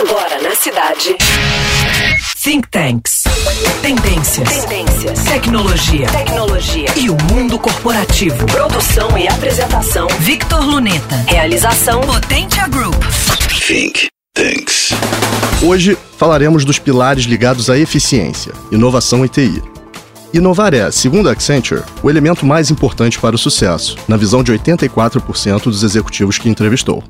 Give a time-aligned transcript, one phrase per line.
[0.00, 1.14] Agora na cidade.
[2.42, 3.24] Think Tanks.
[3.82, 4.64] Tendências.
[4.64, 5.24] Tendências.
[5.24, 6.06] Tecnologia.
[6.06, 6.86] Tecnologia.
[6.96, 8.46] E o mundo corporativo.
[8.46, 10.06] Produção e apresentação.
[10.20, 11.16] Victor Luneta.
[11.28, 12.00] Realização.
[12.00, 12.96] Potentia Group.
[13.66, 14.88] Think Tanks.
[15.62, 19.62] Hoje falaremos dos pilares ligados à eficiência, inovação e TI.
[20.32, 24.50] Inovar é, segundo a Accenture, o elemento mais importante para o sucesso, na visão de
[24.50, 27.04] 84% dos executivos que entrevistou.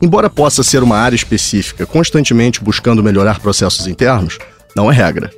[0.00, 4.38] Embora possa ser uma área específica constantemente buscando melhorar processos internos,
[4.74, 5.30] não é regra.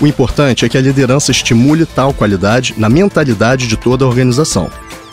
[0.00, 4.70] O importante é que a liderança estimule tal qualidade na mentalidade de toda a organização,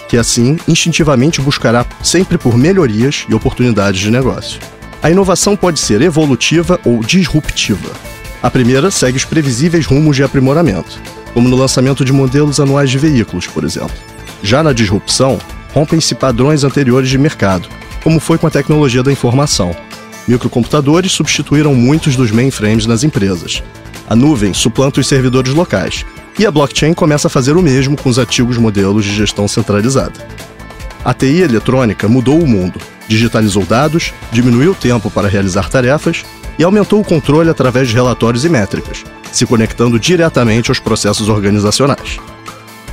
[0.10, 4.60] que assim instintivamente buscará sempre por melhorias e oportunidades de negócio.
[5.02, 7.90] A inovação pode ser evolutiva ou disruptiva.
[8.44, 11.00] A primeira segue os previsíveis rumos de aprimoramento,
[11.34, 13.96] como no lançamento de modelos anuais de veículos, por exemplo.
[14.44, 15.40] Já na disrupção,
[15.74, 17.70] rompem-se padrões anteriores de mercado,
[18.04, 19.76] como foi com a tecnologia da informação.
[20.28, 23.64] Microcomputadores substituíram muitos dos mainframes nas empresas.
[24.10, 26.06] A nuvem suplanta os servidores locais.
[26.38, 30.26] E a blockchain começa a fazer o mesmo com os antigos modelos de gestão centralizada.
[31.04, 36.24] A TI eletrônica mudou o mundo, digitalizou dados, diminuiu o tempo para realizar tarefas
[36.58, 42.20] e aumentou o controle através de relatórios e métricas, se conectando diretamente aos processos organizacionais.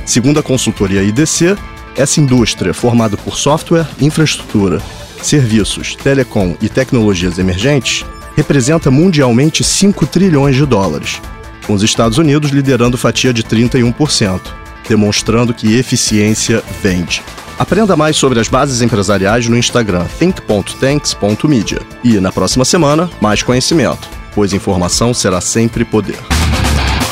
[0.05, 1.55] Segundo a consultoria IDC,
[1.95, 4.81] essa indústria, formada por software, infraestrutura,
[5.21, 11.21] serviços, telecom e tecnologias emergentes, representa mundialmente 5 trilhões de dólares,
[11.67, 14.39] com os Estados Unidos liderando fatia de 31%,
[14.87, 17.21] demonstrando que eficiência vende.
[17.59, 21.81] Aprenda mais sobre as bases empresariais no Instagram think.tanks.media.
[22.01, 26.17] E na próxima semana, mais conhecimento, pois informação será sempre poder.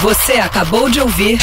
[0.01, 1.37] Você acabou de ouvir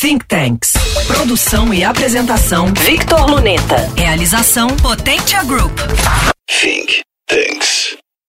[0.00, 0.72] Think Tanks.
[1.06, 3.76] Produção e apresentação: Victor Luneta.
[3.94, 5.78] Realização: Potência Group.
[6.48, 7.99] Think Tanks.